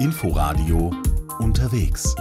Inforadio 0.00 0.92
unterwegs. 1.40 2.14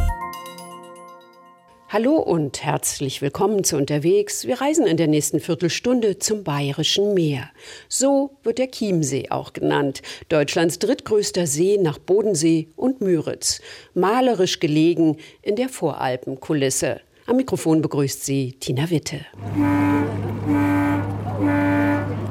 Hallo 1.90 2.15
und 2.15 2.64
herzlich 2.64 3.22
willkommen 3.22 3.64
zu 3.64 3.77
Unterwegs. 3.77 4.48
Wir 4.48 4.60
reisen 4.60 4.88
in 4.88 4.98
der 4.98 5.05
nächsten 5.05 5.39
Viertelstunde 5.39 6.18
zum 6.18 6.44
Bayerischen 6.44 7.13
Meer. 7.13 7.52
So 7.88 8.32
wird 8.42 8.58
der 8.58 8.71
Chiemsee 8.71 9.29
auch 9.29 9.54
genannt. 9.54 10.02
Deutschlands 10.28 10.79
drittgrößter 10.79 11.46
See 11.46 11.78
nach 11.78 12.00
Bodensee 12.00 12.70
und 12.76 13.02
Müritz. 13.02 13.62
Malerisch 13.94 14.59
gelegen 14.59 15.18
in 15.44 15.55
der 15.55 15.70
Voralpenkulisse. 15.70 17.02
Am 17.28 17.36
Mikrofon 17.36 17.84
begrüßt 17.84 18.25
sie 18.25 18.54
Tina 18.59 18.89
Witte. 18.89 19.23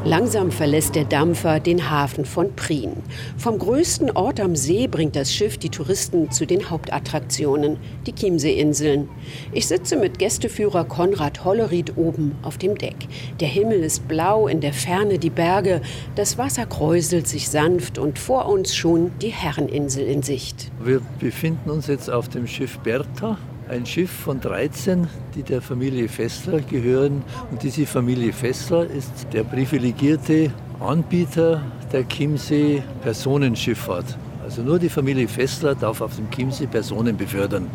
Langsam 0.06 0.52
verlässt 0.52 0.94
der 0.94 1.04
Dampfer 1.04 1.58
den 1.58 1.90
Hafen 1.90 2.24
von 2.24 2.54
Prien. 2.54 2.92
Vom 3.36 3.58
größten 3.58 4.12
Ort 4.12 4.38
am 4.38 4.54
See 4.54 4.86
bringt 4.86 5.16
das 5.16 5.34
Schiff 5.34 5.58
die 5.58 5.68
Touristen 5.68 6.30
zu 6.30 6.46
den 6.46 6.70
Hauptattraktionen, 6.70 7.76
die 8.06 8.14
Chiemseeinseln. 8.14 9.08
Ich 9.50 9.66
sitze 9.66 9.96
mit 9.96 10.20
Gästeführer 10.20 10.84
Konrad 10.84 11.44
Holleried 11.44 11.96
oben 11.96 12.36
auf 12.42 12.56
dem 12.56 12.78
Deck. 12.78 12.94
Der 13.40 13.48
Himmel 13.48 13.80
ist 13.80 14.06
blau, 14.06 14.46
in 14.46 14.60
der 14.60 14.72
Ferne 14.72 15.18
die 15.18 15.28
Berge, 15.28 15.80
das 16.14 16.38
Wasser 16.38 16.66
kräuselt 16.66 17.26
sich 17.26 17.48
sanft 17.48 17.98
und 17.98 18.20
vor 18.20 18.46
uns 18.46 18.76
schon 18.76 19.10
die 19.20 19.30
Herreninsel 19.30 20.06
in 20.06 20.22
Sicht. 20.22 20.70
Wir 20.84 21.00
befinden 21.18 21.68
uns 21.68 21.88
jetzt 21.88 22.10
auf 22.10 22.28
dem 22.28 22.46
Schiff 22.46 22.78
Bertha 22.78 23.38
ein 23.68 23.84
Schiff 23.84 24.10
von 24.10 24.40
13, 24.40 25.06
die 25.34 25.42
der 25.42 25.60
Familie 25.60 26.08
Fessler 26.08 26.60
gehören. 26.60 27.22
Und 27.50 27.62
diese 27.62 27.86
Familie 27.86 28.32
Fessler 28.32 28.86
ist 28.86 29.26
der 29.32 29.44
privilegierte 29.44 30.52
Anbieter 30.80 31.62
der 31.92 32.06
Chiemsee 32.06 32.82
Personenschifffahrt. 33.02 34.16
Also 34.44 34.62
nur 34.62 34.78
die 34.78 34.88
Familie 34.88 35.26
Fessler 35.26 35.74
darf 35.74 36.00
auf 36.00 36.16
dem 36.16 36.30
Chiemsee 36.30 36.66
Personen 36.66 37.16
befördern. 37.16 37.68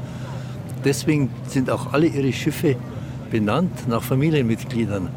Deswegen 0.86 1.30
sind 1.48 1.70
auch 1.70 1.92
alle 1.92 2.08
ihre 2.08 2.31
Schiffe 2.31 2.76
benannt 3.30 3.88
nach 3.88 4.02
Familienmitgliedern. 4.02 5.09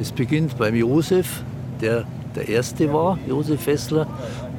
Es 0.00 0.12
beginnt 0.12 0.56
beim 0.56 0.74
Josef, 0.74 1.42
der 1.80 2.04
der 2.34 2.48
erste 2.48 2.92
war, 2.92 3.18
Josef 3.26 3.62
Fessler. 3.62 4.06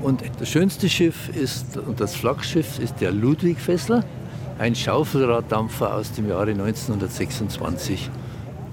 Und 0.03 0.21
das 0.39 0.49
schönste 0.49 0.89
Schiff 0.89 1.29
ist, 1.29 1.77
und 1.77 1.99
das 1.99 2.15
Flaggschiff 2.15 2.79
ist 2.79 2.99
der 2.99 3.11
Ludwig 3.11 3.59
Fessler 3.59 4.03
ein 4.59 4.75
Schaufelraddampfer 4.75 5.95
aus 5.95 6.11
dem 6.11 6.29
Jahre 6.29 6.51
1926. 6.51 8.09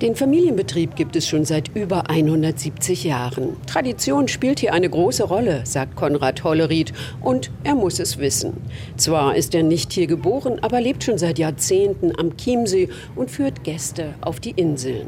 Den 0.02 0.14
Familienbetrieb 0.14 0.94
gibt 0.94 1.16
es 1.16 1.26
schon 1.26 1.46
seit 1.46 1.74
über 1.74 2.10
170 2.10 3.04
Jahren. 3.04 3.56
Tradition 3.66 4.28
spielt 4.28 4.60
hier 4.60 4.74
eine 4.74 4.90
große 4.90 5.24
Rolle, 5.24 5.64
sagt 5.64 5.96
Konrad 5.96 6.44
Holleried, 6.44 6.92
und 7.22 7.50
er 7.64 7.74
muss 7.74 7.98
es 7.98 8.18
wissen. 8.18 8.52
Zwar 8.98 9.36
ist 9.36 9.54
er 9.54 9.62
nicht 9.62 9.92
hier 9.94 10.06
geboren, 10.06 10.58
aber 10.60 10.82
lebt 10.82 11.04
schon 11.04 11.16
seit 11.16 11.38
Jahrzehnten 11.38 12.12
am 12.18 12.36
Chiemsee 12.36 12.90
und 13.14 13.30
führt 13.30 13.64
Gäste 13.64 14.14
auf 14.20 14.38
die 14.38 14.50
Inseln. 14.50 15.06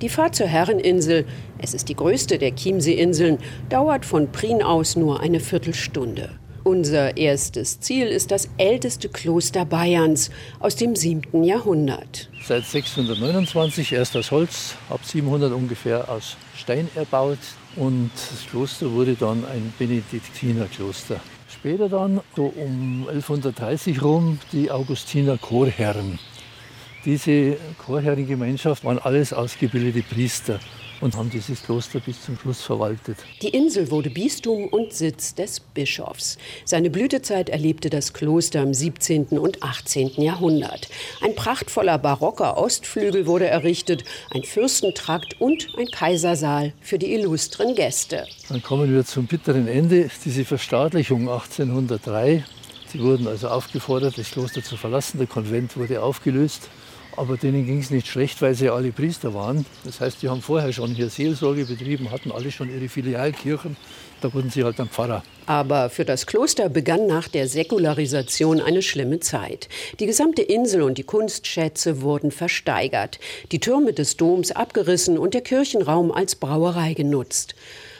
Die 0.00 0.08
Fahrt 0.08 0.36
zur 0.36 0.46
Herreninsel, 0.46 1.26
es 1.58 1.74
ist 1.74 1.88
die 1.90 1.96
größte 1.96 2.38
der 2.38 2.54
Chiemseeinseln, 2.54 3.38
dauert 3.68 4.06
von 4.06 4.30
Prien 4.30 4.62
aus 4.62 4.96
nur 4.96 5.20
eine 5.20 5.40
Viertelstunde. 5.40 6.30
Unser 6.68 7.16
erstes 7.16 7.80
Ziel 7.80 8.08
ist 8.08 8.30
das 8.30 8.50
älteste 8.58 9.08
Kloster 9.08 9.64
Bayerns 9.64 10.30
aus 10.60 10.76
dem 10.76 10.94
7. 10.94 11.42
Jahrhundert. 11.42 12.28
Seit 12.44 12.66
629 12.66 13.94
erst 13.94 14.14
aus 14.18 14.30
Holz, 14.30 14.74
ab 14.90 15.00
700 15.02 15.50
ungefähr 15.54 16.10
aus 16.10 16.36
Stein 16.54 16.90
erbaut 16.94 17.38
und 17.76 18.10
das 18.14 18.46
Kloster 18.50 18.92
wurde 18.92 19.14
dann 19.14 19.46
ein 19.46 19.72
Benediktinerkloster. 19.78 21.18
Später 21.48 21.88
dann, 21.88 22.20
so 22.36 22.52
um 22.54 23.06
1130 23.08 24.02
rum, 24.02 24.38
die 24.52 24.70
Augustiner 24.70 25.38
Chorherren. 25.38 26.18
Diese 27.06 27.56
Chorherrengemeinschaft 27.86 28.84
waren 28.84 28.98
alles 28.98 29.32
ausgebildete 29.32 30.02
Priester 30.02 30.60
und 31.00 31.16
haben 31.16 31.30
dieses 31.30 31.62
Kloster 31.62 32.00
bis 32.00 32.22
zum 32.22 32.38
Schluss 32.38 32.62
verwaltet. 32.62 33.18
Die 33.42 33.48
Insel 33.48 33.90
wurde 33.90 34.10
Bistum 34.10 34.68
und 34.68 34.92
Sitz 34.92 35.34
des 35.34 35.60
Bischofs. 35.60 36.38
Seine 36.64 36.90
Blütezeit 36.90 37.48
erlebte 37.48 37.90
das 37.90 38.12
Kloster 38.12 38.62
im 38.62 38.74
17. 38.74 39.38
und 39.38 39.62
18. 39.62 40.20
Jahrhundert. 40.20 40.88
Ein 41.20 41.34
prachtvoller 41.34 41.98
barocker 41.98 42.56
Ostflügel 42.58 43.26
wurde 43.26 43.46
errichtet, 43.46 44.04
ein 44.30 44.42
Fürstentrakt 44.42 45.40
und 45.40 45.68
ein 45.78 45.86
Kaisersaal 45.86 46.72
für 46.80 46.98
die 46.98 47.12
illustren 47.12 47.74
Gäste. 47.74 48.26
Dann 48.48 48.62
kommen 48.62 48.92
wir 48.92 49.04
zum 49.04 49.26
bitteren 49.26 49.68
Ende, 49.68 50.10
diese 50.24 50.44
Verstaatlichung 50.44 51.28
1803. 51.28 52.44
Sie 52.90 53.00
wurden 53.00 53.26
also 53.26 53.48
aufgefordert, 53.48 54.16
das 54.16 54.30
Kloster 54.30 54.62
zu 54.62 54.76
verlassen. 54.76 55.18
Der 55.18 55.26
Konvent 55.26 55.76
wurde 55.76 56.02
aufgelöst. 56.02 56.68
Aber 57.18 57.36
denen 57.36 57.66
ging 57.66 57.80
es 57.80 57.90
nicht 57.90 58.06
schlecht, 58.06 58.40
weil 58.42 58.54
sie 58.54 58.70
alle 58.70 58.92
Priester 58.92 59.34
waren. 59.34 59.66
Das 59.84 60.00
heißt, 60.00 60.22
die 60.22 60.28
haben 60.28 60.40
vorher 60.40 60.72
schon 60.72 60.94
hier 60.94 61.10
Seelsorge 61.10 61.64
betrieben, 61.64 62.12
hatten 62.12 62.30
alle 62.30 62.52
schon 62.52 62.72
ihre 62.72 62.88
Filialkirchen. 62.88 63.76
Da 64.20 64.32
wurden 64.32 64.50
sie 64.50 64.62
halt 64.62 64.78
dann 64.78 64.88
Pfarrer. 64.88 65.24
Aber 65.46 65.90
für 65.90 66.04
das 66.04 66.26
Kloster 66.26 66.68
begann 66.68 67.08
nach 67.08 67.26
der 67.26 67.48
Säkularisation 67.48 68.60
eine 68.60 68.82
schlimme 68.82 69.18
Zeit. 69.18 69.68
Die 69.98 70.06
gesamte 70.06 70.42
Insel 70.42 70.82
und 70.82 70.96
die 70.96 71.02
Kunstschätze 71.02 72.02
wurden 72.02 72.30
versteigert, 72.30 73.18
die 73.50 73.58
Türme 73.58 73.92
des 73.92 74.16
Doms 74.16 74.52
abgerissen 74.52 75.18
und 75.18 75.34
der 75.34 75.40
Kirchenraum 75.40 76.12
als 76.12 76.36
Brauerei 76.36 76.94
genutzt. 76.94 77.56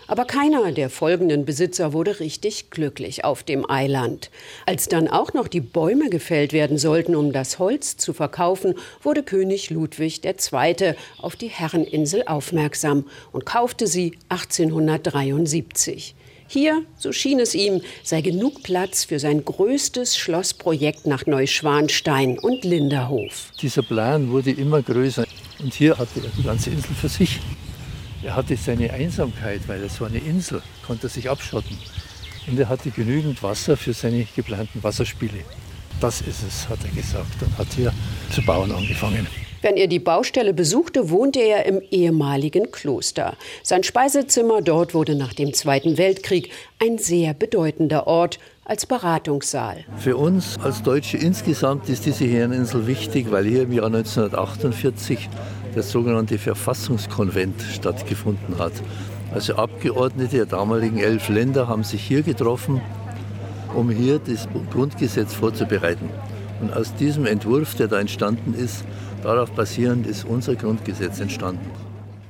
Aber 0.09 0.25
keiner 0.25 0.73
der 0.73 0.89
folgenden 0.89 1.45
Besitzer 1.45 1.93
wurde 1.93 2.19
richtig 2.19 2.71
glücklich 2.71 3.25
auf 3.25 3.43
dem 3.43 3.71
Eiland. 3.71 4.31
Als 4.65 4.89
dann 4.89 5.07
auch 5.07 5.35
noch 5.35 5.49
die 5.49 5.61
Bäume 5.61 6.09
gefällt 6.09 6.55
werden 6.55 6.79
sollten, 6.79 7.15
um 7.15 7.31
das 7.31 7.59
Holz 7.59 7.99
zu 7.99 8.15
verkaufen, 8.15 8.75
wurde 9.03 9.23
König 9.23 9.69
Ludwig 9.69 10.25
II. 10.25 10.95
auf 11.19 11.37
die 11.37 11.49
Herreninsel 11.49 12.23
aufmerksam 12.25 13.05
und 13.33 13.45
kaufte 13.45 13.87
sie 13.87 14.19
1873. 14.31 16.15
Hier, 16.51 16.83
so 16.97 17.13
schien 17.13 17.39
es 17.41 17.55
ihm, 17.55 17.83
sei 18.03 18.23
genug 18.23 18.63
Platz 18.63 19.05
für 19.05 19.19
sein 19.19 19.45
größtes 19.45 20.17
Schlossprojekt 20.17 21.07
nach 21.07 21.27
Neuschwanstein 21.27 22.39
und 22.39 22.65
Linderhof. 22.65 23.53
Dieser 23.61 23.83
Plan 23.83 24.31
wurde 24.31 24.53
immer 24.53 24.81
größer 24.81 25.27
und 25.59 25.75
hier 25.75 25.99
hatte 25.99 26.21
er 26.21 26.31
die 26.39 26.45
ganze 26.45 26.71
Insel 26.71 26.95
für 26.95 27.11
sich. 27.11 27.39
Er 28.23 28.35
hatte 28.35 28.57
seine 28.57 28.93
Einsamkeit, 28.93 29.61
weil 29.69 29.83
er 29.83 29.89
so 29.89 30.05
eine 30.05 30.19
Insel, 30.19 30.61
konnte 30.85 31.07
er 31.07 31.11
sich 31.11 31.31
abschotten. 31.31 31.79
Und 32.49 32.59
er 32.59 32.69
hatte 32.69 32.91
genügend 32.91 33.43
Wasser 33.43 33.77
für 33.77 33.93
seine 33.93 34.27
geplanten 34.35 34.83
Wasserspiele. 34.83 35.45
Das 36.01 36.21
ist 36.21 36.43
es, 36.47 36.69
hat 36.69 36.79
er 36.85 36.91
gesagt 36.91 37.43
und 37.43 37.59
hat 37.59 37.69
hier 37.75 37.93
zu 38.33 38.43
bauen 38.45 38.73
angefangen. 38.73 39.27
Wenn 39.61 39.77
er 39.77 39.89
die 39.89 39.99
Baustelle 39.99 40.55
besuchte, 40.55 41.11
wohnte 41.11 41.41
er 41.41 41.67
im 41.67 41.81
ehemaligen 41.91 42.71
Kloster. 42.71 43.37
Sein 43.65 43.83
Speisezimmer 43.83 44.63
dort 44.63 44.95
wurde 44.95 45.17
nach 45.17 45.33
dem 45.33 45.53
Zweiten 45.53 45.99
Weltkrieg 45.99 46.53
ein 46.81 46.99
sehr 46.99 47.35
bedeutender 47.35 48.07
Ort 48.07 48.39
als 48.65 48.87
Beratungssaal. 48.87 49.85
Für 49.97 50.17
uns 50.17 50.59
als 50.63 50.83
Deutsche 50.83 51.17
insgesamt 51.17 51.89
ist 51.89 52.07
diese 52.07 52.27
Herreninsel 52.27 52.87
wichtig, 52.87 53.31
weil 53.31 53.47
hier 53.47 53.63
im 53.63 53.73
Jahr 53.73 53.87
1948 53.87 55.29
der 55.75 55.83
sogenannte 55.83 56.39
Verfassungskonvent 56.39 57.63
stattgefunden 57.63 58.59
hat. 58.59 58.73
Also 59.33 59.57
Abgeordnete 59.57 60.37
der 60.37 60.47
damaligen 60.47 60.99
elf 60.99 61.29
Länder 61.29 61.69
haben 61.69 61.85
sich 61.85 62.03
hier 62.03 62.23
getroffen, 62.23 62.81
um 63.75 63.91
hier 63.91 64.19
das 64.19 64.49
Grundgesetz 64.73 65.35
vorzubereiten. 65.35 66.09
Und 66.61 66.75
aus 66.75 66.95
diesem 66.95 67.27
Entwurf, 67.27 67.75
der 67.75 67.89
da 67.89 68.01
entstanden 68.01 68.55
ist, 68.55 68.85
darauf 69.23 69.51
basierend 69.53 70.07
ist 70.07 70.25
unser 70.25 70.55
Grundgesetz 70.57 71.21
entstanden. 71.21 71.71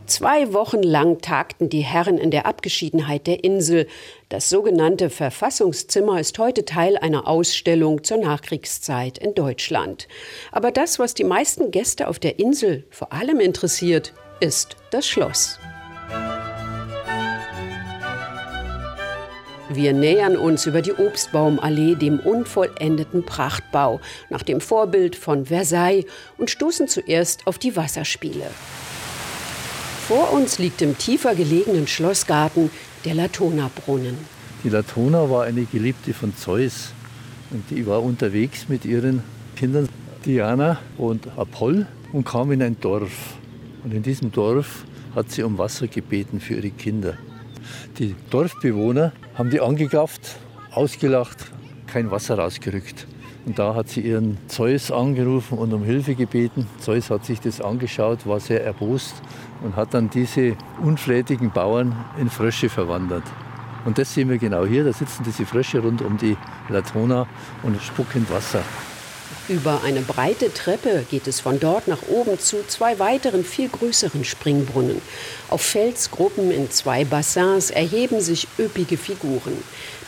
Zwei 0.08 0.54
Wochen 0.54 0.82
lang 0.82 1.20
tagten 1.20 1.68
die 1.68 1.82
Herren 1.82 2.16
in 2.16 2.30
der 2.30 2.46
Abgeschiedenheit 2.46 3.26
der 3.26 3.44
Insel. 3.44 3.86
Das 4.30 4.48
sogenannte 4.48 5.10
Verfassungszimmer 5.10 6.18
ist 6.18 6.38
heute 6.38 6.64
Teil 6.64 6.96
einer 6.96 7.28
Ausstellung 7.28 8.02
zur 8.04 8.16
Nachkriegszeit 8.16 9.18
in 9.18 9.34
Deutschland. 9.34 10.08
Aber 10.50 10.70
das, 10.70 10.98
was 10.98 11.12
die 11.12 11.24
meisten 11.24 11.70
Gäste 11.72 12.08
auf 12.08 12.18
der 12.18 12.38
Insel 12.38 12.86
vor 12.88 13.12
allem 13.12 13.38
interessiert, 13.38 14.14
ist 14.40 14.76
das 14.92 15.06
Schloss. 15.06 15.58
Wir 19.68 19.92
nähern 19.92 20.38
uns 20.38 20.64
über 20.64 20.80
die 20.80 20.94
Obstbaumallee 20.94 21.96
dem 21.96 22.18
unvollendeten 22.20 23.26
Prachtbau 23.26 24.00
nach 24.30 24.42
dem 24.42 24.62
Vorbild 24.62 25.16
von 25.16 25.44
Versailles 25.44 26.06
und 26.38 26.48
stoßen 26.48 26.88
zuerst 26.88 27.46
auf 27.46 27.58
die 27.58 27.76
Wasserspiele. 27.76 28.46
Vor 30.08 30.32
uns 30.32 30.58
liegt 30.58 30.80
im 30.80 30.96
tiefer 30.96 31.34
gelegenen 31.34 31.86
Schlossgarten 31.86 32.70
der 33.04 33.12
Latona-Brunnen. 33.12 34.16
Die 34.64 34.70
Latona 34.70 35.28
war 35.28 35.44
eine 35.44 35.64
Geliebte 35.64 36.14
von 36.14 36.34
Zeus 36.34 36.94
und 37.50 37.68
die 37.68 37.86
war 37.86 38.02
unterwegs 38.02 38.70
mit 38.70 38.86
ihren 38.86 39.22
Kindern 39.54 39.86
Diana 40.24 40.78
und 40.96 41.28
Apoll 41.36 41.86
und 42.10 42.24
kam 42.24 42.52
in 42.52 42.62
ein 42.62 42.80
Dorf. 42.80 43.34
Und 43.84 43.92
in 43.92 44.02
diesem 44.02 44.32
Dorf 44.32 44.86
hat 45.14 45.30
sie 45.30 45.42
um 45.42 45.58
Wasser 45.58 45.88
gebeten 45.88 46.40
für 46.40 46.54
ihre 46.54 46.70
Kinder. 46.70 47.18
Die 47.98 48.16
Dorfbewohner 48.30 49.12
haben 49.34 49.50
die 49.50 49.60
angegafft, 49.60 50.36
ausgelacht 50.70 51.52
kein 51.86 52.10
Wasser 52.10 52.38
rausgerückt. 52.38 53.06
Und 53.48 53.58
da 53.58 53.74
hat 53.74 53.88
sie 53.88 54.02
ihren 54.02 54.36
Zeus 54.48 54.90
angerufen 54.90 55.56
und 55.56 55.72
um 55.72 55.82
Hilfe 55.82 56.14
gebeten. 56.14 56.66
Zeus 56.80 57.08
hat 57.08 57.24
sich 57.24 57.40
das 57.40 57.62
angeschaut, 57.62 58.26
war 58.26 58.40
sehr 58.40 58.62
erbost 58.62 59.22
und 59.62 59.74
hat 59.74 59.94
dann 59.94 60.10
diese 60.10 60.54
unflätigen 60.82 61.50
Bauern 61.50 61.96
in 62.20 62.28
Frösche 62.28 62.68
verwandert. 62.68 63.22
Und 63.86 63.96
das 63.96 64.12
sehen 64.12 64.28
wir 64.28 64.36
genau 64.36 64.66
hier. 64.66 64.84
Da 64.84 64.92
sitzen 64.92 65.22
diese 65.24 65.46
Frösche 65.46 65.78
rund 65.78 66.02
um 66.02 66.18
die 66.18 66.36
Latona 66.68 67.26
und 67.62 67.80
spucken 67.80 68.28
Wasser. 68.28 68.60
Über 69.48 69.82
eine 69.82 70.02
breite 70.02 70.52
Treppe 70.52 71.06
geht 71.10 71.26
es 71.26 71.40
von 71.40 71.58
dort 71.58 71.88
nach 71.88 72.02
oben 72.06 72.38
zu 72.38 72.66
zwei 72.66 72.98
weiteren, 72.98 73.44
viel 73.44 73.70
größeren 73.70 74.22
Springbrunnen. 74.22 75.00
Auf 75.48 75.62
Felsgruppen 75.62 76.50
in 76.50 76.70
zwei 76.70 77.06
Bassins 77.06 77.70
erheben 77.70 78.20
sich 78.20 78.46
üppige 78.58 78.98
Figuren. 78.98 79.56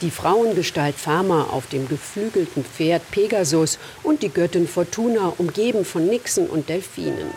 Die 0.02 0.10
Frauengestalt 0.10 0.96
Fama 0.96 1.44
auf 1.44 1.68
dem 1.68 1.88
geflügelten 1.88 2.66
Pferd 2.66 3.10
Pegasus 3.10 3.78
und 4.02 4.22
die 4.22 4.28
Göttin 4.28 4.68
Fortuna 4.68 5.32
umgeben 5.38 5.86
von 5.86 6.06
Nixen 6.06 6.46
und 6.46 6.68
Delfinen. 6.68 7.30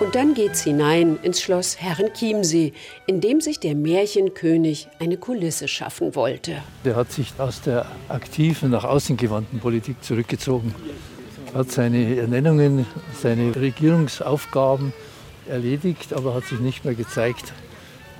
Und 0.00 0.14
dann 0.14 0.34
geht's 0.34 0.62
hinein 0.62 1.18
ins 1.22 1.40
Schloss 1.40 1.80
Herrenchiemsee, 1.80 2.72
in 3.06 3.20
dem 3.20 3.40
sich 3.40 3.58
der 3.58 3.74
Märchenkönig 3.74 4.86
eine 5.00 5.16
Kulisse 5.16 5.66
schaffen 5.66 6.14
wollte. 6.14 6.58
Der 6.84 6.94
hat 6.94 7.10
sich 7.10 7.32
aus 7.38 7.62
der 7.62 7.84
aktiven, 8.08 8.70
nach 8.70 8.84
außen 8.84 9.16
gewandten 9.16 9.58
Politik 9.58 9.96
zurückgezogen, 10.04 10.72
hat 11.52 11.72
seine 11.72 12.16
Ernennungen, 12.16 12.86
seine 13.20 13.56
Regierungsaufgaben 13.56 14.92
erledigt, 15.48 16.12
aber 16.12 16.32
hat 16.32 16.44
sich 16.44 16.60
nicht 16.60 16.84
mehr 16.84 16.94
gezeigt 16.94 17.52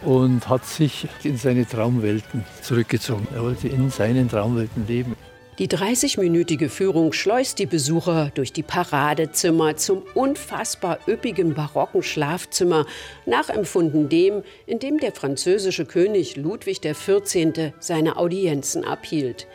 und 0.03 0.49
hat 0.49 0.65
sich 0.65 1.07
in 1.23 1.37
seine 1.37 1.65
Traumwelten 1.65 2.45
zurückgezogen. 2.61 3.29
Er 3.33 3.43
wollte 3.43 3.69
in 3.69 3.91
seinen 3.91 4.29
Traumwelten 4.29 4.87
leben. 4.89 5.15
Die 5.59 5.67
30-minütige 5.67 6.69
Führung 6.69 7.13
schleust 7.13 7.59
die 7.59 7.67
Besucher 7.67 8.31
durch 8.33 8.53
die 8.53 8.63
Paradezimmer 8.63 9.75
zum 9.75 10.05
unfassbar 10.15 11.01
üppigen 11.09 11.55
barocken 11.55 12.05
Schlafzimmer, 12.05 12.87
nachempfunden 13.27 14.09
dem, 14.09 14.45
in 14.67 14.79
dem 14.79 14.99
der 14.99 15.11
französische 15.11 15.85
König 15.85 16.37
Ludwig 16.37 16.81
XIV. 16.81 17.73
seine 17.81 18.19
Audienzen 18.19 18.85
abhielt. 18.85 19.49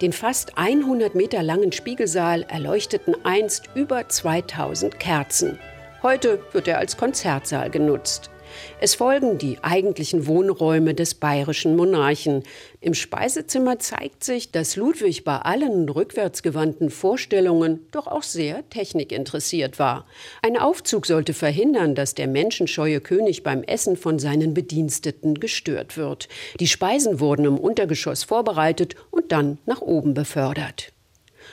Den 0.00 0.14
fast 0.14 0.56
100 0.56 1.14
Meter 1.14 1.42
langen 1.42 1.72
Spiegelsaal 1.72 2.46
erleuchteten 2.48 3.14
einst 3.22 3.68
über 3.74 4.08
2000 4.08 4.98
Kerzen. 4.98 5.58
Heute 6.02 6.40
wird 6.52 6.66
er 6.66 6.78
als 6.78 6.96
Konzertsaal 6.96 7.68
genutzt. 7.68 8.31
Es 8.80 8.94
folgen 8.94 9.38
die 9.38 9.58
eigentlichen 9.62 10.26
Wohnräume 10.26 10.94
des 10.94 11.14
bayerischen 11.14 11.76
Monarchen. 11.76 12.42
Im 12.80 12.94
Speisezimmer 12.94 13.78
zeigt 13.78 14.24
sich, 14.24 14.50
dass 14.50 14.76
Ludwig 14.76 15.24
bei 15.24 15.38
allen 15.38 15.88
rückwärtsgewandten 15.88 16.90
Vorstellungen 16.90 17.86
doch 17.90 18.06
auch 18.06 18.22
sehr 18.22 18.68
technikinteressiert 18.70 19.78
war. 19.78 20.06
Ein 20.42 20.56
Aufzug 20.56 21.06
sollte 21.06 21.34
verhindern, 21.34 21.94
dass 21.94 22.14
der 22.14 22.26
menschenscheue 22.26 23.00
König 23.00 23.42
beim 23.42 23.62
Essen 23.62 23.96
von 23.96 24.18
seinen 24.18 24.54
Bediensteten 24.54 25.40
gestört 25.40 25.96
wird. 25.96 26.28
Die 26.60 26.68
Speisen 26.68 27.20
wurden 27.20 27.44
im 27.44 27.58
Untergeschoss 27.58 28.24
vorbereitet 28.24 28.96
und 29.10 29.32
dann 29.32 29.58
nach 29.66 29.80
oben 29.80 30.14
befördert. 30.14 30.92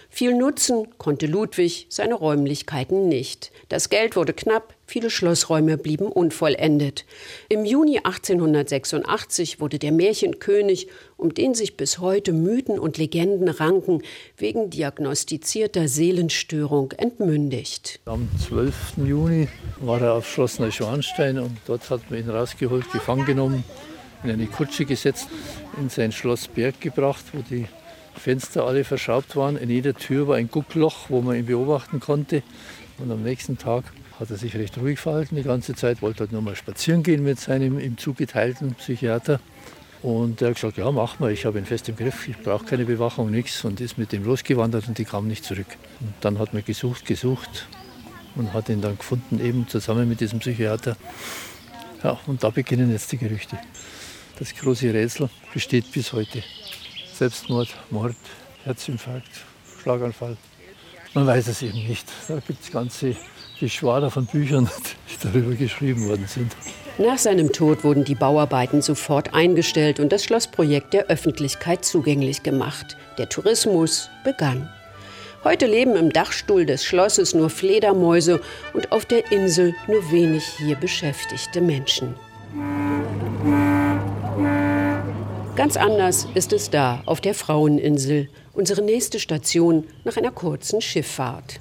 Viel 0.10 0.34
nutzen 0.36 0.88
konnte 0.98 1.28
Ludwig 1.28 1.88
seine 1.90 2.16
Räumlichkeiten 2.16 3.07
nicht. 3.07 3.51
Das 3.69 3.90
Geld 3.90 4.16
wurde 4.16 4.34
knapp, 4.34 4.74
viele 4.89 5.09
Schlossräume 5.09 5.77
blieben 5.77 6.07
unvollendet. 6.07 7.06
Im 7.47 7.63
Juni 7.63 8.00
1886 8.00 9.62
wurde 9.62 9.80
der 9.80 9.91
Märchenkönig, 9.91 10.88
um 11.15 11.33
den 11.33 11.53
sich 11.53 11.77
bis 11.77 12.00
heute 12.00 12.33
Mythen 12.33 12.80
und 12.80 12.97
Legenden 12.97 13.47
ranken, 13.47 14.01
wegen 14.36 14.69
diagnostizierter 14.69 15.88
Seelenstörung 15.88 16.91
entmündigt. 16.94 18.00
Am 18.06 18.27
12. 18.47 18.97
Juni 19.06 19.47
war 19.80 20.01
er 20.01 20.13
auf 20.13 20.27
Schloss 20.27 20.59
Neuschwanstein 20.59 21.39
und 21.39 21.57
dort 21.68 21.89
hat 21.89 22.09
man 22.09 22.19
ihn 22.19 22.30
rausgeholt, 22.30 22.91
gefangen 22.91 23.25
genommen, 23.25 23.63
in 24.24 24.31
eine 24.31 24.47
Kutsche 24.47 24.86
gesetzt, 24.86 25.27
in 25.80 25.89
sein 25.89 26.12
Schloss 26.12 26.47
Berg 26.47 26.81
gebracht, 26.81 27.25
wo 27.31 27.41
die 27.47 27.68
Fenster 28.15 28.65
alle 28.65 28.83
verschraubt 28.83 29.36
waren. 29.36 29.56
In 29.56 29.69
jeder 29.69 29.94
Tür 29.94 30.27
war 30.27 30.36
ein 30.36 30.50
Guckloch, 30.50 31.09
wo 31.09 31.21
man 31.21 31.38
ihn 31.38 31.45
beobachten 31.45 32.00
konnte. 32.00 32.44
Und 32.97 33.12
am 33.12 33.24
nächsten 33.24 33.57
Tag 33.57 33.86
hat 34.19 34.30
er 34.30 34.38
sich 34.38 34.56
recht 34.56 34.77
ruhig 34.77 35.00
verhalten 35.00 35.36
die 35.38 35.44
ganze 35.44 35.75
Zeit, 35.75 36.01
wollte 36.01 36.21
halt 36.21 36.31
nur 36.31 36.42
mal 36.42 36.56
spazieren 36.56 37.04
gehen 37.04 37.24
mit 37.24 37.39
seinem 37.39 37.80
ihm 37.80 37.98
zugeteilten 37.98 38.75
Psychiater. 38.75 39.39
Und 40.01 40.42
er 40.42 40.50
hat 40.50 40.56
gesagt, 40.56 40.77
ja, 40.77 40.92
mach 40.92 41.19
mal, 41.19 41.31
ich 41.31 41.45
habe 41.45 41.60
ihn 41.60 41.66
fest 41.66 41.89
im 41.89 41.95
Griff, 41.95 42.27
ich 42.27 42.38
brauche 42.38 42.66
keine 42.66 42.86
Bewachung, 42.86 43.31
nichts. 43.31 43.63
Und 43.66 43.81
ist 43.81 43.98
mit 43.98 44.12
dem 44.12 44.24
losgewandert 44.24 44.88
und 44.88 44.98
die 44.98 45.06
kam 45.06 45.27
nicht 45.27 45.44
zurück. 45.44 45.68
Und 46.00 46.13
dann 46.21 46.39
hat 46.39 46.54
man 46.54 46.63
gesucht, 46.63 47.06
gesucht 47.06 47.68
und 48.36 48.54
hat 48.54 48.69
ihn 48.69 48.81
dann 48.81 48.98
gefunden, 48.98 49.44
eben 49.44 49.68
zusammen 49.68 50.07
mit 50.07 50.19
diesem 50.22 50.39
Psychiater. 50.39 50.95
Ja, 52.04 52.18
und 52.27 52.44
da 52.44 52.50
beginnen 52.50 52.92
jetzt 52.92 53.12
die 53.12 53.18
Gerüchte. 53.18 53.57
Das 54.38 54.56
große 54.56 54.94
Rätsel 54.94 55.30
besteht 55.54 55.92
bis 55.92 56.13
heute. 56.13 56.42
Selbstmord, 57.13 57.75
Mord, 57.89 58.15
Herzinfarkt, 58.63 59.31
Schlaganfall. 59.81 60.38
Man 61.14 61.26
weiß 61.26 61.48
es 61.48 61.62
eben 61.62 61.88
nicht. 61.88 62.08
Da 62.28 62.40
gibt 62.46 62.64
es 62.64 62.72
ganze 62.72 63.16
Geschwader 63.60 64.12
von 64.12 64.26
Büchern, 64.26 64.70
die 65.10 65.28
darüber 65.28 65.56
geschrieben 65.56 66.08
worden 66.08 66.26
sind. 66.28 66.56
Nach 66.98 67.18
seinem 67.18 67.52
Tod 67.52 67.84
wurden 67.84 68.04
die 68.04 68.16
Bauarbeiten 68.16 68.82
sofort 68.82 69.34
eingestellt 69.34 70.00
und 70.00 70.12
das 70.12 70.24
Schlossprojekt 70.24 70.94
der 70.94 71.08
Öffentlichkeit 71.08 71.86
zugänglich 71.86 72.44
gemacht. 72.44 72.98
Der 73.18 73.30
Tourismus 73.30 74.10
begann. 74.24 74.70
Heute 75.44 75.66
leben 75.66 75.96
im 75.96 76.12
Dachstuhl 76.12 76.66
des 76.66 76.84
Schlosses 76.84 77.34
nur 77.34 77.50
Fledermäuse 77.50 78.42
und 78.74 78.92
auf 78.92 79.06
der 79.06 79.32
Insel 79.32 79.74
nur 79.88 80.12
wenig 80.12 80.44
hier 80.58 80.76
beschäftigte 80.76 81.62
Menschen. 81.62 82.16
Ganz 85.60 85.76
anders 85.76 86.26
ist 86.36 86.54
es 86.54 86.70
da, 86.70 87.04
auf 87.06 87.20
der 87.20 87.34
Fraueninsel, 87.34 88.30
unsere 88.54 88.82
nächste 88.82 89.20
Station 89.20 89.84
nach 90.06 90.16
einer 90.16 90.32
kurzen 90.32 90.80
Schifffahrt. 90.80 91.60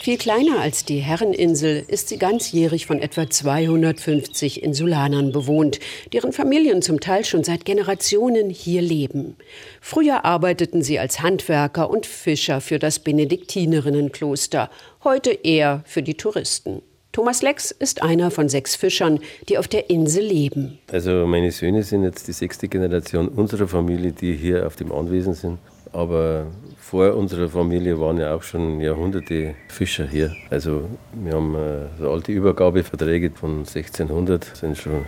Viel 0.00 0.18
kleiner 0.18 0.60
als 0.60 0.84
die 0.84 1.00
Herreninsel 1.00 1.84
ist 1.88 2.10
sie 2.10 2.16
ganzjährig 2.16 2.86
von 2.86 3.00
etwa 3.00 3.28
250 3.28 4.62
Insulanern 4.62 5.32
bewohnt, 5.32 5.80
deren 6.12 6.30
Familien 6.30 6.80
zum 6.80 7.00
Teil 7.00 7.24
schon 7.24 7.42
seit 7.42 7.64
Generationen 7.64 8.50
hier 8.50 8.82
leben. 8.82 9.34
Früher 9.80 10.24
arbeiteten 10.24 10.80
sie 10.80 11.00
als 11.00 11.22
Handwerker 11.22 11.90
und 11.90 12.06
Fischer 12.06 12.60
für 12.60 12.78
das 12.78 13.00
Benediktinerinnenkloster, 13.00 14.70
heute 15.02 15.32
eher 15.32 15.82
für 15.86 16.04
die 16.04 16.14
Touristen. 16.14 16.82
Thomas 17.14 17.42
Lex 17.42 17.70
ist 17.70 18.02
einer 18.02 18.32
von 18.32 18.48
sechs 18.48 18.74
Fischern, 18.74 19.20
die 19.48 19.56
auf 19.56 19.68
der 19.68 19.88
Insel 19.88 20.24
leben. 20.24 20.80
Also 20.90 21.28
meine 21.28 21.52
Söhne 21.52 21.84
sind 21.84 22.02
jetzt 22.02 22.26
die 22.26 22.32
sechste 22.32 22.66
Generation 22.66 23.28
unserer 23.28 23.68
Familie, 23.68 24.10
die 24.10 24.34
hier 24.34 24.66
auf 24.66 24.74
dem 24.74 24.90
Anwesen 24.90 25.32
sind. 25.34 25.58
Aber 25.92 26.48
vor 26.76 27.14
unserer 27.14 27.48
Familie 27.48 28.00
waren 28.00 28.18
ja 28.18 28.34
auch 28.34 28.42
schon 28.42 28.80
Jahrhunderte 28.80 29.54
Fischer 29.68 30.08
hier. 30.08 30.34
Also 30.50 30.88
wir 31.12 31.34
haben 31.34 31.54
äh, 31.54 31.86
so 32.00 32.10
alte 32.10 32.32
Übergabeverträge 32.32 33.30
von 33.30 33.58
1600, 33.58 34.56
sind 34.56 34.76
schon 34.76 35.06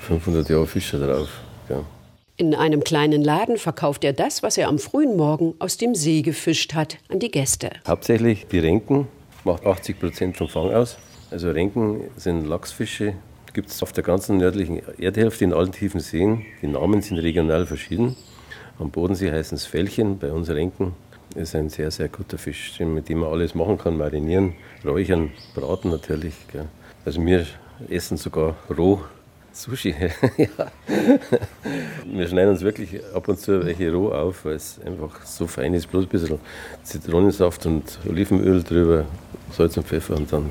500 0.00 0.48
Jahre 0.48 0.66
Fischer 0.66 0.98
drauf. 0.98 1.28
Ja. 1.68 1.84
In 2.36 2.56
einem 2.56 2.82
kleinen 2.82 3.22
Laden 3.22 3.58
verkauft 3.58 4.02
er 4.02 4.12
das, 4.12 4.42
was 4.42 4.58
er 4.58 4.66
am 4.66 4.80
frühen 4.80 5.16
Morgen 5.16 5.54
aus 5.60 5.76
dem 5.76 5.94
See 5.94 6.22
gefischt 6.22 6.74
hat, 6.74 6.98
an 7.08 7.20
die 7.20 7.30
Gäste. 7.30 7.70
Hauptsächlich 7.86 8.48
die 8.50 8.58
Renken, 8.58 9.06
macht 9.44 9.64
80 9.64 10.00
Prozent 10.00 10.36
vom 10.36 10.48
Fang 10.48 10.74
aus. 10.74 10.98
Also 11.30 11.50
Renken 11.50 12.04
sind 12.16 12.46
Lachsfische, 12.46 13.12
gibt 13.52 13.68
es 13.68 13.82
auf 13.82 13.92
der 13.92 14.02
ganzen 14.02 14.38
nördlichen 14.38 14.80
Erdhälfte 14.98 15.44
in 15.44 15.52
allen 15.52 15.72
tiefen 15.72 16.00
Seen. 16.00 16.46
Die 16.62 16.68
Namen 16.68 17.02
sind 17.02 17.18
regional 17.18 17.66
verschieden. 17.66 18.16
Am 18.78 18.90
Bodensee 18.90 19.30
heißen 19.30 19.56
es 19.56 19.66
Fällchen, 19.66 20.18
bei 20.18 20.32
uns 20.32 20.48
Renken. 20.48 20.94
Ist 21.34 21.54
ein 21.54 21.68
sehr, 21.68 21.90
sehr 21.90 22.08
guter 22.08 22.38
Fisch, 22.38 22.80
mit 22.80 23.10
dem 23.10 23.18
man 23.18 23.30
alles 23.30 23.54
machen 23.54 23.76
kann. 23.76 23.98
Marinieren, 23.98 24.54
räuchern, 24.86 25.32
braten 25.54 25.90
natürlich. 25.90 26.34
Gell. 26.50 26.64
Also 27.04 27.24
wir 27.24 27.44
essen 27.90 28.16
sogar 28.16 28.56
roh 28.76 29.00
Sushi. 29.52 29.94
Wir 32.06 32.28
schneiden 32.28 32.50
uns 32.50 32.62
wirklich 32.62 33.00
ab 33.12 33.26
und 33.28 33.40
zu 33.40 33.66
welche 33.66 33.92
roh 33.92 34.12
auf, 34.12 34.44
weil 34.44 34.54
es 34.54 34.78
einfach 34.84 35.26
so 35.26 35.48
fein 35.48 35.74
ist. 35.74 35.90
Bloß 35.90 36.04
ein 36.04 36.08
bisschen 36.08 36.38
Zitronensaft 36.84 37.66
und 37.66 37.98
Olivenöl 38.08 38.62
drüber, 38.62 39.04
Salz 39.50 39.76
und 39.76 39.86
Pfeffer 39.86 40.16
und 40.16 40.32
dann 40.32 40.50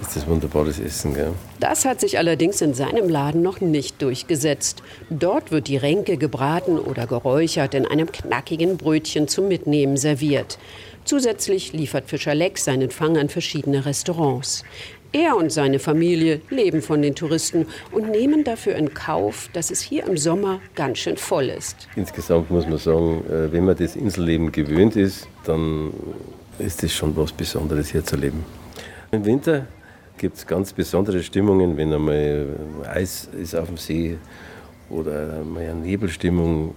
ist 0.00 0.16
das 0.16 0.26
wunderbares 0.26 0.78
Essen. 0.78 1.14
Gell? 1.14 1.32
Das 1.58 1.84
hat 1.84 2.00
sich 2.00 2.18
allerdings 2.18 2.60
in 2.60 2.74
seinem 2.74 3.08
Laden 3.08 3.42
noch 3.42 3.60
nicht 3.60 4.00
durchgesetzt. 4.02 4.82
Dort 5.10 5.52
wird 5.52 5.68
die 5.68 5.76
Renke 5.76 6.16
gebraten 6.16 6.78
oder 6.78 7.06
geräuchert 7.06 7.74
in 7.74 7.86
einem 7.86 8.10
knackigen 8.10 8.76
Brötchen 8.76 9.28
zum 9.28 9.48
Mitnehmen 9.48 9.96
serviert. 9.96 10.58
Zusätzlich 11.04 11.72
liefert 11.72 12.08
Fischer 12.08 12.34
Leck 12.34 12.58
seinen 12.58 12.90
Fang 12.90 13.16
an 13.16 13.28
verschiedene 13.28 13.86
Restaurants. 13.86 14.64
Er 15.12 15.36
und 15.36 15.50
seine 15.50 15.80
Familie 15.80 16.40
leben 16.50 16.82
von 16.82 17.02
den 17.02 17.16
Touristen 17.16 17.66
und 17.90 18.10
nehmen 18.10 18.44
dafür 18.44 18.76
in 18.76 18.94
Kauf, 18.94 19.48
dass 19.52 19.72
es 19.72 19.80
hier 19.80 20.06
im 20.06 20.16
Sommer 20.16 20.60
ganz 20.76 20.98
schön 20.98 21.16
voll 21.16 21.48
ist. 21.48 21.88
Insgesamt 21.96 22.50
muss 22.50 22.66
man 22.68 22.78
sagen, 22.78 23.24
äh, 23.28 23.50
wenn 23.50 23.64
man 23.64 23.76
das 23.76 23.96
Inselleben 23.96 24.52
gewöhnt 24.52 24.94
ist, 24.94 25.26
dann 25.44 25.92
ist 26.60 26.84
es 26.84 26.94
schon 26.94 27.16
was 27.16 27.32
Besonderes 27.32 27.90
hier 27.90 28.04
zu 28.04 28.16
leben. 28.16 28.44
Im 29.10 29.24
Winter 29.24 29.66
gibt 30.20 30.36
es 30.36 30.46
ganz 30.46 30.74
besondere 30.74 31.22
Stimmungen, 31.22 31.78
wenn 31.78 31.94
einmal 31.94 32.46
Eis 32.86 33.26
ist 33.40 33.54
auf 33.54 33.68
dem 33.68 33.78
See 33.78 34.18
oder 34.90 35.42
mal 35.42 35.62
eine 35.62 35.74
Nebelstimmung. 35.76 36.74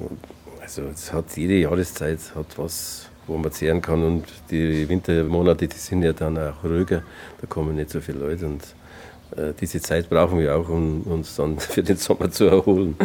Also 0.62 0.84
es 0.84 1.12
hat 1.12 1.26
jede 1.36 1.56
Jahreszeit 1.56 2.20
hat 2.36 2.58
was, 2.58 3.10
wo 3.28 3.38
man 3.38 3.52
zehren 3.52 3.82
kann 3.82 4.02
und 4.02 4.24
die 4.50 4.88
Wintermonate, 4.88 5.68
die 5.68 5.76
sind 5.76 6.04
ja 6.04 6.14
dann 6.14 6.38
auch 6.38 6.64
ruhiger, 6.64 7.04
da 7.42 7.48
kommen 7.48 7.76
nicht 7.76 7.90
so 7.90 8.00
viele 8.00 8.20
Leute 8.20 8.46
und 8.46 8.64
äh, 9.36 9.52
diese 9.60 9.82
Zeit 9.82 10.10
brauchen 10.10 10.40
wir 10.40 10.56
auch, 10.56 10.70
um 10.70 11.02
uns 11.02 11.36
dann 11.36 11.60
für 11.74 11.84
den 11.84 11.98
Sommer 11.98 12.32
zu 12.32 12.46
erholen. 12.46 12.96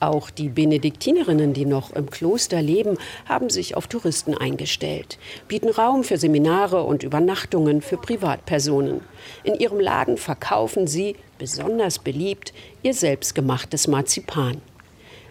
Auch 0.00 0.30
die 0.30 0.48
Benediktinerinnen, 0.48 1.52
die 1.52 1.64
noch 1.64 1.92
im 1.92 2.08
Kloster 2.08 2.62
leben, 2.62 2.98
haben 3.26 3.50
sich 3.50 3.76
auf 3.76 3.88
Touristen 3.88 4.36
eingestellt, 4.36 5.18
bieten 5.48 5.70
Raum 5.70 6.04
für 6.04 6.18
Seminare 6.18 6.84
und 6.84 7.02
Übernachtungen 7.02 7.82
für 7.82 7.96
Privatpersonen. 7.96 9.00
In 9.42 9.54
ihrem 9.54 9.80
Laden 9.80 10.16
verkaufen 10.16 10.86
sie, 10.86 11.16
besonders 11.38 11.98
beliebt, 11.98 12.52
ihr 12.82 12.94
selbstgemachtes 12.94 13.88
Marzipan. 13.88 14.60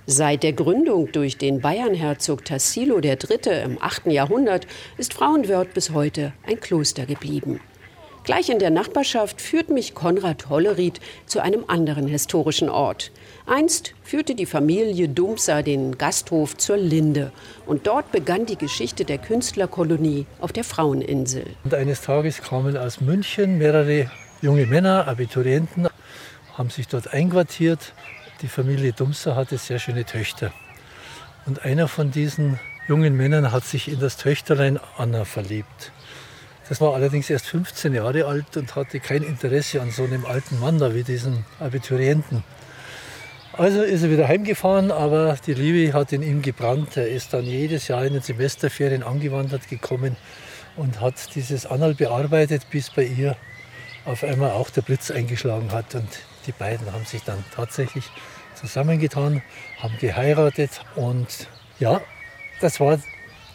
Seit 0.06 0.44
der 0.44 0.54
Gründung 0.54 1.12
durch 1.12 1.38
den 1.38 1.60
Bayernherzog 1.60 2.46
Tassilo 2.46 3.00
III. 3.00 3.64
im 3.66 3.82
8. 3.82 4.08
Jahrhundert 4.08 4.66
ist 4.98 5.14
Frauenwörth 5.14 5.74
bis 5.74 5.92
heute 5.92 6.34
ein 6.46 6.60
Kloster 6.60 7.06
geblieben. 7.06 7.60
Gleich 8.28 8.50
in 8.50 8.60
der 8.60 8.72
Nachbarschaft 8.72 9.40
führt 9.40 9.70
mich 9.70 9.94
Konrad 9.94 10.50
Holleried 10.50 11.00
zu 11.28 11.42
einem 11.42 11.64
anderen 11.70 12.10
historischen 12.10 12.68
Ort. 12.68 13.14
Einst 13.46 13.94
führte 14.04 14.36
die 14.36 14.46
Familie 14.46 15.08
Dumser 15.08 15.64
den 15.64 15.98
Gasthof 15.98 16.58
zur 16.58 16.76
Linde 16.76 17.32
und 17.66 17.88
dort 17.88 18.12
begann 18.12 18.46
die 18.46 18.58
Geschichte 18.58 19.06
der 19.06 19.18
Künstlerkolonie 19.18 20.26
auf 20.42 20.52
der 20.52 20.66
Fraueninsel. 20.66 21.46
Und 21.64 21.74
eines 21.74 22.02
Tages 22.02 22.42
kamen 22.42 22.76
aus 22.76 23.00
München 23.00 23.60
mehrere 23.60 24.12
junge 24.42 24.66
Männer, 24.66 25.08
Abiturienten, 25.08 25.88
haben 26.58 26.70
sich 26.70 26.90
dort 26.90 27.14
einquartiert. 27.14 27.94
Die 28.42 28.50
Familie 28.50 28.92
Dumser 28.92 29.38
hatte 29.38 29.58
sehr 29.58 29.80
schöne 29.80 30.04
Töchter. 30.04 30.52
Und 31.46 31.64
einer 31.64 31.88
von 31.88 32.12
diesen 32.12 32.60
jungen 32.90 33.16
Männern 33.16 33.54
hat 33.54 33.64
sich 33.64 33.88
in 33.88 34.02
das 34.02 34.18
Töchterlein 34.18 34.82
Anna 34.98 35.24
verliebt. 35.24 35.94
Das 36.70 36.82
war 36.82 36.94
allerdings 36.94 37.30
erst 37.30 37.48
15 37.48 37.94
Jahre 37.94 38.26
alt 38.26 38.58
und 38.58 38.76
hatte 38.76 39.00
kein 39.00 39.24
Interesse 39.24 39.82
an 39.82 39.92
so 39.92 40.04
einem 40.04 40.26
alten 40.26 40.60
Mann 40.60 40.80
da 40.80 40.94
wie 40.94 41.04
diesen 41.04 41.46
Abiturienten. 41.60 42.44
Also 43.54 43.82
ist 43.82 44.04
er 44.04 44.12
wieder 44.12 44.28
heimgefahren, 44.28 44.92
aber 44.92 45.38
die 45.46 45.54
Liebe 45.54 45.94
hat 45.94 46.12
in 46.12 46.22
ihm 46.22 46.42
gebrannt. 46.42 46.98
Er 46.98 47.08
ist 47.08 47.34
dann 47.34 47.44
jedes 47.44 47.88
Jahr 47.88 48.06
in 48.06 48.14
den 48.14 48.22
Semesterferien 48.22 49.02
angewandert 49.02 49.68
gekommen 49.68 50.16
und 50.76 51.02
hat 51.02 51.34
dieses 51.36 51.66
Annal 51.66 51.96
bearbeitet, 51.96 52.70
bis 52.70 52.90
bei 52.90 53.04
ihr 53.04 53.36
auf 54.06 54.24
einmal 54.24 54.52
auch 54.52 54.70
der 54.70 54.82
Blitz 54.82 55.10
eingeschlagen 55.10 55.72
hat. 55.72 55.96
Und 55.96 56.10
die 56.46 56.52
beiden 56.52 56.92
haben 56.94 57.06
sich 57.06 57.24
dann 57.24 57.44
tatsächlich 57.56 58.06
zusammengetan, 58.56 59.42
haben 59.80 59.96
geheiratet 60.00 60.82
und 60.96 61.48
ja, 61.80 62.02
das 62.62 62.80
war 62.80 63.00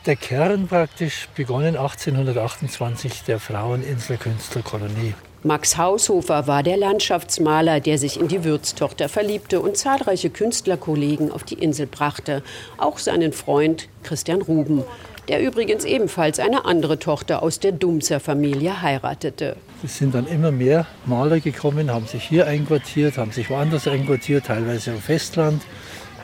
der 0.06 0.16
Kern 0.16 0.66
praktisch 0.66 1.28
begonnen 1.36 1.76
1828 1.76 3.22
der 3.24 3.38
Fraueninsel 3.38 4.16
Künstlerkolonie. 4.16 5.14
Max 5.44 5.76
Haushofer 5.76 6.46
war 6.46 6.62
der 6.62 6.76
Landschaftsmaler, 6.76 7.80
der 7.80 7.98
sich 7.98 8.18
in 8.20 8.28
die 8.28 8.44
Würztochter 8.44 9.08
verliebte 9.08 9.60
und 9.60 9.76
zahlreiche 9.76 10.30
Künstlerkollegen 10.30 11.32
auf 11.32 11.42
die 11.42 11.54
Insel 11.54 11.86
brachte, 11.86 12.42
auch 12.78 12.98
seinen 12.98 13.32
Freund 13.32 13.88
Christian 14.04 14.42
Ruben, 14.42 14.84
der 15.28 15.42
übrigens 15.42 15.84
ebenfalls 15.84 16.38
eine 16.38 16.64
andere 16.64 16.98
Tochter 16.98 17.42
aus 17.42 17.58
der 17.58 17.72
Dumser 17.72 18.20
Familie 18.20 18.82
heiratete. 18.82 19.56
Es 19.84 19.98
sind 19.98 20.14
dann 20.14 20.28
immer 20.28 20.52
mehr 20.52 20.86
Maler 21.06 21.40
gekommen, 21.40 21.92
haben 21.92 22.06
sich 22.06 22.22
hier 22.22 22.46
einquartiert, 22.46 23.18
haben 23.18 23.32
sich 23.32 23.50
woanders 23.50 23.88
einquartiert, 23.88 24.46
teilweise 24.46 24.92
am 24.92 25.00
Festland, 25.00 25.62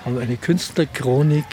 haben 0.05 0.19
eine 0.19 0.37
Künstlerchronik 0.37 1.45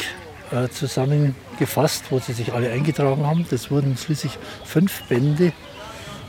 äh, 0.52 0.70
zusammengefasst, 0.70 2.06
wo 2.10 2.20
sie 2.20 2.34
sich 2.34 2.54
alle 2.54 2.72
eingetragen 2.72 3.26
haben. 3.26 3.46
Das 3.50 3.72
wurden 3.72 3.98
schließlich 3.98 4.38
fünf 4.64 5.04
Bände, 5.04 5.54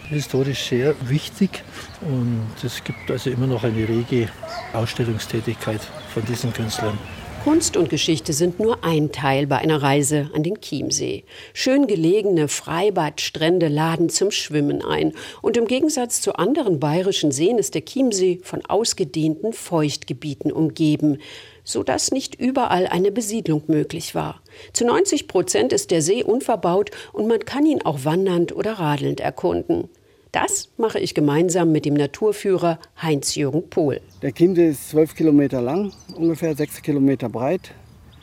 historisch 0.09 0.69
sehr 0.69 0.95
wichtig. 1.09 1.63
Und 2.01 2.53
es 2.65 2.83
gibt 2.85 3.11
also 3.11 3.31
immer 3.31 3.47
noch 3.47 3.65
eine 3.65 3.89
rege 3.89 4.29
Ausstellungstätigkeit 4.73 5.81
von 6.13 6.25
diesen 6.25 6.53
Künstlern. 6.53 6.99
Kunst 7.47 7.77
und 7.77 7.91
Geschichte 7.91 8.33
sind 8.33 8.59
nur 8.59 8.83
ein 8.83 9.13
Teil 9.13 9.47
bei 9.47 9.59
einer 9.59 9.81
Reise 9.81 10.31
an 10.35 10.43
den 10.43 10.61
Chiemsee. 10.61 11.23
Schön 11.55 11.87
gelegene 11.87 12.49
Freibadstrände 12.49 13.69
laden 13.69 14.09
zum 14.09 14.33
Schwimmen 14.33 14.85
ein. 14.85 15.13
Und 15.43 15.57
im 15.57 15.69
Gegensatz 15.69 16.21
zu 16.21 16.35
anderen 16.35 16.81
bayerischen 16.81 17.31
Seen 17.31 17.59
ist 17.59 17.77
der 17.77 17.85
Chiemsee 17.85 18.41
von 18.43 18.67
ausgedehnten 18.67 19.53
Feuchtgebieten 19.53 20.51
umgeben 20.51 21.19
sodass 21.67 22.13
nicht 22.13 22.37
überall 22.37 22.87
eine 22.87 23.13
Besiedlung 23.13 23.65
möglich 23.67 24.15
war. 24.15 24.41
Zu 24.73 24.87
90 24.87 25.29
Prozent 25.29 25.75
ist 25.75 25.91
der 25.91 26.01
See 26.01 26.23
unverbaut 26.23 26.91
und 27.13 27.27
man 27.27 27.41
kann 27.41 27.67
ihn 27.67 27.83
auch 27.83 28.05
wandernd 28.05 28.57
oder 28.57 28.75
radelnd 28.75 29.21
erkunden. 29.21 29.91
Das 30.33 30.71
mache 30.77 31.01
ich 31.01 31.15
gemeinsam 31.15 31.73
mit 31.73 31.85
dem 31.85 31.95
Naturführer 31.95 32.79
Heinz-Jürgen 33.03 33.69
Pohl. 33.69 34.01
Der 34.23 34.33
Chiemsee 34.33 34.69
ist 34.69 34.91
12 34.91 35.15
Kilometer 35.15 35.61
lang, 35.61 35.93
ungefähr 36.15 36.55
6 36.55 36.83
Kilometer 36.83 37.29
breit. 37.29 37.73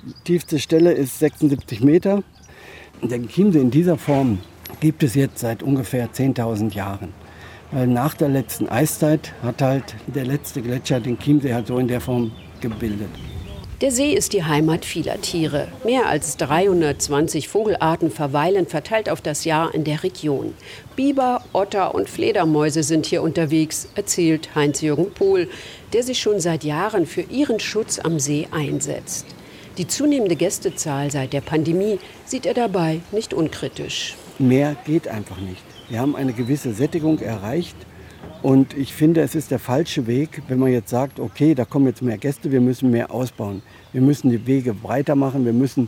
Die 0.03 0.13
tiefste 0.23 0.59
Stelle 0.59 0.93
ist 0.93 1.19
76 1.19 1.81
Meter. 1.81 2.23
Der 3.01 3.21
Chiemsee 3.21 3.59
in 3.59 3.71
dieser 3.71 3.97
Form 3.97 4.39
gibt 4.79 5.03
es 5.03 5.15
jetzt 5.15 5.39
seit 5.39 5.63
ungefähr 5.63 6.11
10.000 6.11 6.73
Jahren. 6.73 7.13
Weil 7.71 7.87
nach 7.87 8.13
der 8.13 8.29
letzten 8.29 8.69
Eiszeit 8.69 9.33
hat 9.41 9.61
halt 9.61 9.95
der 10.05 10.25
letzte 10.25 10.61
Gletscher 10.61 10.99
den 10.99 11.17
Chiemsee 11.17 11.53
halt 11.53 11.67
so 11.67 11.79
in 11.79 11.87
der 11.87 11.99
Form 11.99 12.31
gebildet. 12.61 13.09
Der 13.83 13.91
See 13.91 14.13
ist 14.13 14.31
die 14.31 14.45
Heimat 14.45 14.85
vieler 14.85 15.19
Tiere. 15.19 15.67
Mehr 15.83 16.07
als 16.07 16.37
320 16.37 17.49
Vogelarten 17.49 18.11
verweilen 18.11 18.65
verteilt 18.65 19.09
auf 19.09 19.19
das 19.19 19.43
Jahr 19.43 19.75
in 19.75 19.83
der 19.83 20.03
Region. 20.03 20.53
Biber, 20.95 21.43
Otter 21.51 21.93
und 21.93 22.09
Fledermäuse 22.09 22.81
sind 22.81 23.05
hier 23.05 23.21
unterwegs, 23.21 23.89
erzählt 23.95 24.55
Heinz-Jürgen 24.55 25.11
Pohl, 25.11 25.49
der 25.91 26.01
sich 26.03 26.21
schon 26.21 26.39
seit 26.39 26.63
Jahren 26.63 27.05
für 27.05 27.23
ihren 27.23 27.59
Schutz 27.59 27.99
am 27.99 28.19
See 28.19 28.47
einsetzt. 28.51 29.25
Die 29.77 29.85
zunehmende 29.85 30.37
Gästezahl 30.37 31.11
seit 31.11 31.33
der 31.33 31.41
Pandemie 31.41 31.99
sieht 32.23 32.45
er 32.45 32.53
dabei 32.53 33.01
nicht 33.11 33.33
unkritisch. 33.33 34.15
Mehr 34.39 34.77
geht 34.85 35.09
einfach 35.09 35.41
nicht. 35.41 35.61
Wir 35.89 35.99
haben 35.99 36.15
eine 36.15 36.31
gewisse 36.31 36.73
Sättigung 36.73 37.19
erreicht. 37.19 37.75
Und 38.43 38.77
ich 38.77 38.93
finde, 38.93 39.21
es 39.21 39.35
ist 39.35 39.51
der 39.51 39.57
falsche 39.57 40.05
Weg, 40.05 40.41
wenn 40.49 40.59
man 40.59 40.69
jetzt 40.69 40.89
sagt, 40.89 41.21
okay, 41.21 41.55
da 41.55 41.63
kommen 41.63 41.87
jetzt 41.87 42.01
mehr 42.01 42.17
Gäste, 42.17 42.51
wir 42.51 42.59
müssen 42.59 42.91
mehr 42.91 43.09
ausbauen. 43.09 43.61
Wir 43.93 44.01
müssen 44.01 44.29
die 44.29 44.45
Wege 44.45 44.73
breiter 44.73 45.15
machen, 45.15 45.45
wir 45.45 45.53
müssen 45.53 45.87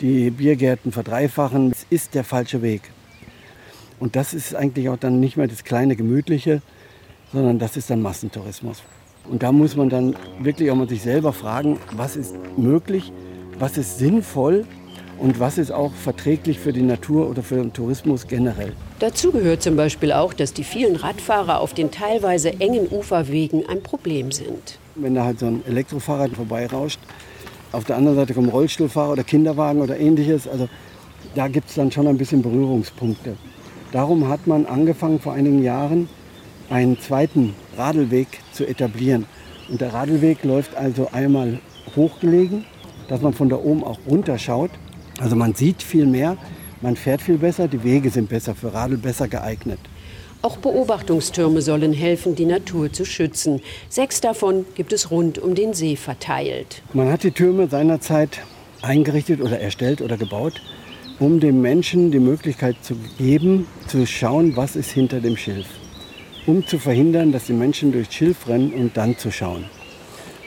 die 0.00 0.30
Biergärten 0.30 0.92
verdreifachen. 0.92 1.70
Das 1.70 1.84
ist 1.90 2.14
der 2.14 2.22
falsche 2.22 2.62
Weg. 2.62 2.82
Und 3.98 4.14
das 4.14 4.32
ist 4.32 4.54
eigentlich 4.54 4.88
auch 4.88 4.96
dann 4.96 5.18
nicht 5.18 5.36
mehr 5.36 5.48
das 5.48 5.64
kleine 5.64 5.96
Gemütliche, 5.96 6.62
sondern 7.32 7.58
das 7.58 7.76
ist 7.76 7.90
dann 7.90 8.00
Massentourismus. 8.00 8.84
Und 9.28 9.42
da 9.42 9.50
muss 9.50 9.74
man 9.74 9.90
dann 9.90 10.14
wirklich 10.38 10.70
auch 10.70 10.76
mal 10.76 10.88
sich 10.88 11.02
selber 11.02 11.32
fragen, 11.32 11.80
was 11.96 12.14
ist 12.14 12.36
möglich, 12.56 13.12
was 13.58 13.76
ist 13.76 13.98
sinnvoll 13.98 14.66
und 15.18 15.40
was 15.40 15.58
ist 15.58 15.70
auch 15.70 15.92
verträglich 15.92 16.58
für 16.58 16.72
die 16.72 16.82
Natur 16.82 17.28
oder 17.28 17.42
für 17.42 17.56
den 17.56 17.72
Tourismus 17.72 18.26
generell. 18.26 18.72
Dazu 18.98 19.32
gehört 19.32 19.62
zum 19.62 19.76
Beispiel 19.76 20.12
auch, 20.12 20.32
dass 20.32 20.52
die 20.52 20.64
vielen 20.64 20.96
Radfahrer 20.96 21.60
auf 21.60 21.74
den 21.74 21.90
teilweise 21.90 22.60
engen 22.60 22.88
Uferwegen 22.90 23.68
ein 23.68 23.82
Problem 23.82 24.32
sind. 24.32 24.78
Wenn 24.94 25.14
da 25.14 25.24
halt 25.24 25.40
so 25.40 25.46
ein 25.46 25.62
Elektrofahrrad 25.66 26.30
vorbeirauscht, 26.32 27.00
auf 27.72 27.84
der 27.84 27.96
anderen 27.96 28.16
Seite 28.16 28.34
kommen 28.34 28.48
Rollstuhlfahrer 28.48 29.12
oder 29.12 29.24
Kinderwagen 29.24 29.82
oder 29.82 29.98
ähnliches, 29.98 30.48
also 30.48 30.68
da 31.34 31.48
gibt 31.48 31.68
es 31.68 31.74
dann 31.74 31.92
schon 31.92 32.06
ein 32.06 32.16
bisschen 32.16 32.42
Berührungspunkte. 32.42 33.36
Darum 33.92 34.28
hat 34.28 34.46
man 34.46 34.66
angefangen 34.66 35.20
vor 35.20 35.32
einigen 35.32 35.62
Jahren 35.62 36.08
einen 36.70 36.98
zweiten 37.00 37.54
Radlweg 37.76 38.28
zu 38.52 38.66
etablieren. 38.66 39.26
Und 39.68 39.80
der 39.80 39.92
Radlweg 39.92 40.44
läuft 40.44 40.76
also 40.76 41.08
einmal 41.12 41.60
hochgelegen, 41.96 42.64
dass 43.08 43.20
man 43.20 43.32
von 43.32 43.48
da 43.48 43.56
oben 43.56 43.84
auch 43.84 43.98
runter 44.06 44.38
schaut. 44.38 44.70
Also 45.18 45.36
man 45.36 45.54
sieht 45.54 45.82
viel 45.82 46.06
mehr, 46.06 46.36
man 46.80 46.96
fährt 46.96 47.22
viel 47.22 47.38
besser, 47.38 47.68
die 47.68 47.82
Wege 47.82 48.10
sind 48.10 48.28
besser, 48.28 48.54
für 48.54 48.72
Radl 48.72 48.96
besser 48.96 49.28
geeignet. 49.28 49.80
Auch 50.42 50.58
Beobachtungstürme 50.58 51.60
sollen 51.62 51.92
helfen, 51.92 52.36
die 52.36 52.44
Natur 52.44 52.92
zu 52.92 53.04
schützen. 53.04 53.60
Sechs 53.88 54.20
davon 54.20 54.64
gibt 54.76 54.92
es 54.92 55.10
rund 55.10 55.38
um 55.38 55.56
den 55.56 55.74
See 55.74 55.96
verteilt. 55.96 56.82
Man 56.92 57.10
hat 57.10 57.24
die 57.24 57.32
Türme 57.32 57.68
seinerzeit 57.68 58.38
eingerichtet 58.80 59.40
oder 59.40 59.58
erstellt 59.58 60.00
oder 60.00 60.16
gebaut, 60.16 60.62
um 61.18 61.40
dem 61.40 61.60
Menschen 61.60 62.12
die 62.12 62.20
Möglichkeit 62.20 62.76
zu 62.82 62.94
geben, 63.18 63.66
zu 63.88 64.06
schauen, 64.06 64.56
was 64.56 64.76
ist 64.76 64.92
hinter 64.92 65.20
dem 65.20 65.36
Schilf. 65.36 65.66
um 66.48 66.66
zu 66.66 66.78
verhindern, 66.78 67.30
dass 67.30 67.44
die 67.44 67.52
Menschen 67.52 67.92
durch 67.92 68.10
Schilf 68.10 68.48
rennen 68.48 68.72
und 68.72 68.96
dann 68.96 69.18
zu 69.18 69.30
schauen. 69.30 69.66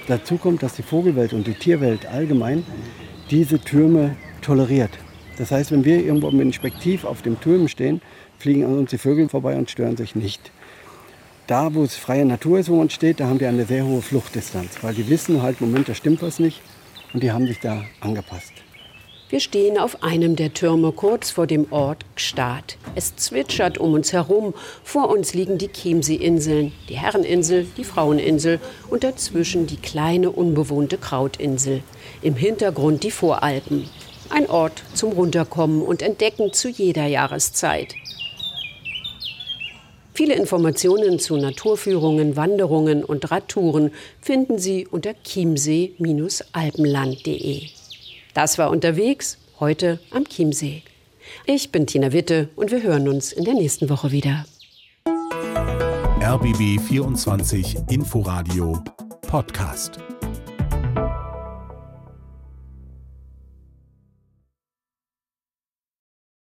Dazu 0.07 0.37
kommt, 0.37 0.63
dass 0.63 0.73
die 0.73 0.81
Vogelwelt 0.81 1.31
und 1.31 1.45
die 1.45 1.53
Tierwelt 1.53 2.07
allgemein 2.07 2.65
diese 3.29 3.59
Türme 3.59 4.15
toleriert. 4.41 4.91
Das 5.37 5.51
heißt, 5.51 5.71
wenn 5.71 5.85
wir 5.85 6.03
irgendwo 6.03 6.29
mit 6.31 6.41
dem 6.41 6.53
Spektiv 6.53 7.05
auf 7.05 7.21
dem 7.21 7.39
Turm 7.39 7.67
stehen, 7.67 8.01
fliegen 8.37 8.65
an 8.65 8.77
uns 8.77 8.89
die 8.89 8.97
Vögel 8.97 9.29
vorbei 9.29 9.55
und 9.55 9.71
stören 9.71 9.97
sich 9.97 10.15
nicht. 10.15 10.51
Da, 11.47 11.73
wo 11.73 11.83
es 11.83 11.95
freie 11.95 12.25
Natur 12.25 12.59
ist, 12.59 12.69
wo 12.69 12.75
man 12.75 12.89
steht, 12.89 13.19
da 13.19 13.27
haben 13.27 13.39
die 13.39 13.45
eine 13.45 13.65
sehr 13.65 13.85
hohe 13.85 14.01
Fluchtdistanz, 14.01 14.77
weil 14.81 14.93
die 14.93 15.09
wissen 15.09 15.41
halt, 15.41 15.61
Moment, 15.61 15.89
da 15.89 15.93
stimmt 15.93 16.21
was 16.21 16.39
nicht 16.39 16.61
und 17.13 17.23
die 17.23 17.31
haben 17.31 17.47
sich 17.47 17.59
da 17.59 17.83
angepasst. 17.99 18.53
Wir 19.31 19.39
stehen 19.39 19.77
auf 19.77 20.03
einem 20.03 20.35
der 20.35 20.53
Türme 20.53 20.91
kurz 20.91 21.31
vor 21.31 21.47
dem 21.47 21.71
Ort 21.71 22.03
Gstaad. 22.15 22.77
Es 22.95 23.15
zwitschert 23.15 23.77
um 23.77 23.93
uns 23.93 24.11
herum. 24.11 24.53
Vor 24.83 25.09
uns 25.09 25.33
liegen 25.33 25.57
die 25.57 25.69
Chiemsee-Inseln, 25.69 26.73
die 26.89 26.97
Herreninsel, 26.97 27.65
die 27.77 27.85
Fraueninsel 27.85 28.59
und 28.89 29.05
dazwischen 29.05 29.67
die 29.67 29.77
kleine 29.77 30.31
unbewohnte 30.31 30.97
Krautinsel. 30.97 31.81
Im 32.21 32.35
Hintergrund 32.35 33.03
die 33.03 33.11
Voralpen. 33.11 33.89
Ein 34.31 34.49
Ort 34.49 34.83
zum 34.93 35.11
Runterkommen 35.11 35.81
und 35.81 36.01
Entdecken 36.01 36.53
zu 36.53 36.69
jeder 36.69 37.05
Jahreszeit. 37.05 37.95
Viele 40.13 40.35
Informationen 40.35 41.19
zu 41.19 41.35
Naturführungen, 41.37 42.35
Wanderungen 42.35 43.03
und 43.03 43.31
Radtouren 43.31 43.91
finden 44.21 44.59
Sie 44.59 44.85
unter 44.87 45.15
chiemsee-alpenland.de. 45.23 47.63
Das 48.33 48.57
war 48.57 48.69
unterwegs, 48.69 49.37
heute 49.59 49.99
am 50.11 50.23
Chiemsee. 50.25 50.83
Ich 51.45 51.71
bin 51.71 51.87
Tina 51.87 52.13
Witte 52.13 52.49
und 52.55 52.71
wir 52.71 52.83
hören 52.83 53.09
uns 53.09 53.33
in 53.33 53.45
der 53.45 53.55
nächsten 53.55 53.89
Woche 53.89 54.11
wieder. 54.11 54.45
RBB 56.21 56.79
24 56.79 57.77
Inforadio 57.89 58.83
Podcast. 59.21 59.97